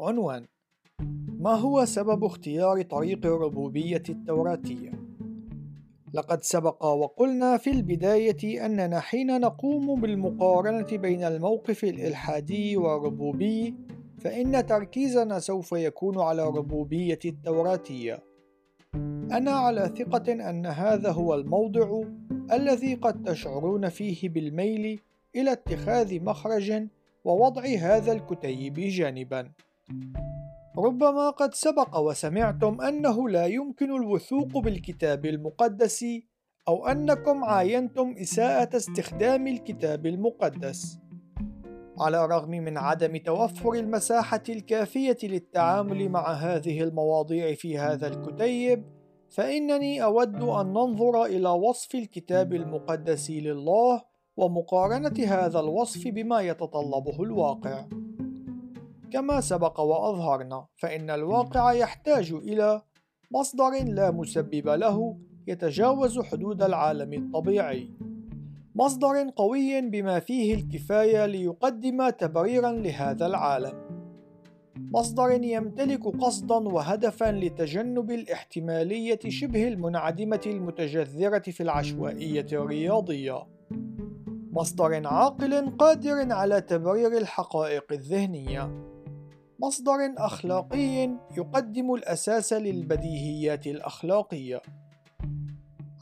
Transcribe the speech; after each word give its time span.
بعنوان 0.00 0.46
ما 1.38 1.54
هو 1.54 1.84
سبب 1.84 2.24
اختيار 2.24 2.82
طريق 2.82 3.26
الربوبية 3.26 4.02
التوراتية؟ 4.08 4.92
لقد 6.14 6.42
سبق 6.42 6.84
وقلنا 6.84 7.56
في 7.56 7.70
البداية 7.70 8.66
أننا 8.66 9.00
حين 9.00 9.40
نقوم 9.40 10.00
بالمقارنة 10.00 10.86
بين 10.92 11.24
الموقف 11.24 11.84
الإلحادي 11.84 12.76
والربوبي 12.76 13.74
فإن 14.18 14.66
تركيزنا 14.66 15.38
سوف 15.38 15.72
يكون 15.72 16.20
على 16.20 16.42
الربوبية 16.42 17.18
التوراتية. 17.24 18.22
أنا 19.32 19.50
على 19.50 19.92
ثقة 19.98 20.32
أن 20.50 20.66
هذا 20.66 21.10
هو 21.10 21.34
الموضع 21.34 22.02
الذي 22.52 22.94
قد 22.94 23.22
تشعرون 23.22 23.88
فيه 23.88 24.28
بالميل 24.28 25.00
إلى 25.36 25.52
اتخاذ 25.52 26.24
مخرج 26.24 26.86
ووضع 27.24 27.62
هذا 27.62 28.12
الكتيب 28.12 28.74
جانبا. 28.74 29.50
ربما 30.78 31.30
قد 31.30 31.54
سبق 31.54 31.98
وسمعتم 31.98 32.80
أنه 32.80 33.28
لا 33.28 33.46
يمكن 33.46 33.90
الوثوق 33.90 34.58
بالكتاب 34.58 35.26
المقدس 35.26 36.04
أو 36.68 36.86
أنكم 36.86 37.44
عاينتم 37.44 38.14
إساءة 38.22 38.76
استخدام 38.76 39.46
الكتاب 39.46 40.06
المقدس. 40.06 40.98
على 41.98 42.24
الرغم 42.24 42.50
من 42.50 42.78
عدم 42.78 43.16
توفر 43.16 43.72
المساحة 43.72 44.42
الكافية 44.48 45.18
للتعامل 45.22 46.08
مع 46.08 46.32
هذه 46.32 46.82
المواضيع 46.82 47.54
في 47.54 47.78
هذا 47.78 48.06
الكتيب، 48.06 48.84
فإنني 49.30 50.02
أود 50.02 50.42
أن 50.42 50.66
ننظر 50.66 51.24
إلى 51.24 51.48
وصف 51.48 51.94
الكتاب 51.94 52.52
المقدس 52.52 53.30
لله 53.30 54.02
ومقارنة 54.36 55.26
هذا 55.26 55.60
الوصف 55.60 56.08
بما 56.08 56.40
يتطلبه 56.40 57.22
الواقع. 57.22 57.84
كما 59.12 59.40
سبق 59.40 59.80
وأظهرنا 59.80 60.66
فإن 60.76 61.10
الواقع 61.10 61.72
يحتاج 61.72 62.32
إلى 62.32 62.82
مصدر 63.30 63.84
لا 63.84 64.10
مسبب 64.10 64.68
له 64.68 65.16
يتجاوز 65.46 66.18
حدود 66.18 66.62
العالم 66.62 67.12
الطبيعي. 67.12 67.90
مصدر 68.74 69.30
قوي 69.36 69.80
بما 69.80 70.20
فيه 70.20 70.54
الكفاية 70.54 71.26
ليقدم 71.26 72.08
تبريرا 72.08 72.72
لهذا 72.72 73.26
العالم. 73.26 74.00
مصدر 74.76 75.42
يمتلك 75.42 76.06
قصدا 76.06 76.54
وهدفا 76.54 77.32
لتجنب 77.32 78.10
الاحتمالية 78.10 79.18
شبه 79.28 79.68
المنعدمة 79.68 80.40
المتجذرة 80.46 81.38
في 81.50 81.62
العشوائية 81.62 82.46
الرياضية. 82.52 83.46
مصدر 84.52 85.06
عاقل 85.06 85.76
قادر 85.76 86.32
على 86.32 86.60
تبرير 86.60 87.18
الحقائق 87.18 87.84
الذهنية. 87.92 88.90
مصدر 89.62 90.14
أخلاقي 90.18 91.10
يقدم 91.36 91.94
الأساس 91.94 92.52
للبديهيات 92.52 93.66
الأخلاقية. 93.66 94.62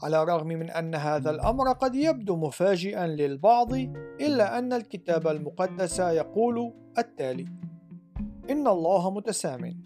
على 0.03 0.23
الرغم 0.23 0.47
من 0.47 0.69
أن 0.69 0.95
هذا 0.95 1.29
الأمر 1.29 1.71
قد 1.71 1.95
يبدو 1.95 2.35
مفاجئا 2.35 3.07
للبعض، 3.07 3.73
إلا 4.21 4.57
أن 4.57 4.73
الكتاب 4.73 5.27
المقدس 5.27 5.99
يقول 5.99 6.73
التالي: 6.97 7.45
إن 8.49 8.67
الله 8.67 9.11
متسام، 9.11 9.83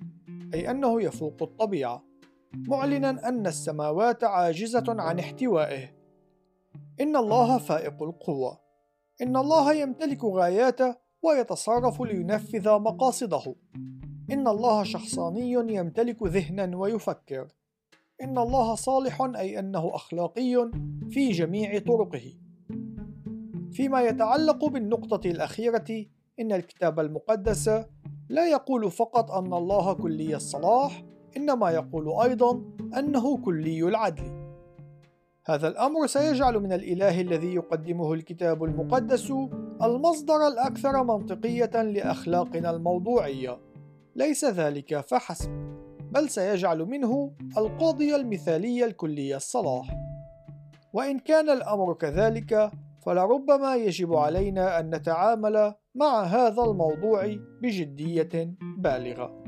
أي 0.54 0.72
أنه 0.72 1.02
يفوق 1.02 1.38
الطبيعة، 1.42 2.04
معلنا 2.54 3.30
أن 3.30 3.48
السماوات 3.48 4.24
عاجزة 4.24 4.86
عن 4.88 5.20
احتوائه. 5.20 5.90
إن 7.02 7.16
الله 7.16 7.58
فائق 7.58 8.04
القوة، 8.04 8.60
إن 9.22 9.38
الله 9.38 9.74
يمتلك 9.74 10.24
غايات 10.24 11.03
ويتصرف 11.24 12.02
لينفذ 12.02 12.70
مقاصده. 12.70 13.56
إن 14.32 14.48
الله 14.48 14.84
شخصاني 14.84 15.52
يمتلك 15.52 16.24
ذهنا 16.24 16.78
ويفكر. 16.78 17.48
إن 18.22 18.38
الله 18.38 18.76
صالح 18.76 19.22
أي 19.22 19.60
أنه 19.60 19.96
أخلاقي 19.96 20.72
في 21.10 21.32
جميع 21.32 21.80
طرقه. 21.80 22.34
فيما 23.72 24.02
يتعلق 24.02 24.66
بالنقطة 24.66 25.30
الأخيرة 25.30 26.06
إن 26.40 26.52
الكتاب 26.52 27.00
المقدس 27.00 27.70
لا 28.30 28.50
يقول 28.50 28.92
فقط 28.92 29.32
أن 29.32 29.54
الله 29.54 29.94
كلي 29.94 30.36
الصلاح 30.36 31.04
إنما 31.38 31.72
يقول 31.72 32.22
أيضا 32.30 32.64
أنه 32.98 33.38
كلي 33.38 33.84
العدل. 33.84 34.43
هذا 35.46 35.68
الأمر 35.68 36.08
سيجعل 36.08 36.60
من 36.60 36.74
الإله 36.74 37.22
الذي 37.22 37.54
يقدمه 37.56 38.14
الكتاب 38.14 38.64
المقدس 38.64 39.34
المصدر 39.84 40.48
الأكثر 40.48 41.04
منطقية 41.04 41.82
لأخلاقنا 41.82 42.70
الموضوعية، 42.70 43.60
ليس 44.16 44.46
ذلك 44.46 45.00
فحسب، 45.00 45.50
بل 46.12 46.30
سيجعل 46.30 46.86
منه 46.86 47.34
القاضي 47.58 48.16
المثالي 48.16 48.86
الكلي 48.86 49.36
الصلاح. 49.36 49.96
وإن 50.94 51.20
كان 51.20 51.50
الأمر 51.50 51.94
كذلك، 51.94 52.72
فلربما 53.06 53.76
يجب 53.76 54.14
علينا 54.14 54.80
أن 54.80 54.96
نتعامل 54.96 55.74
مع 55.96 56.24
هذا 56.24 56.64
الموضوع 56.64 57.36
بجدية 57.62 58.56
بالغة. 58.78 59.44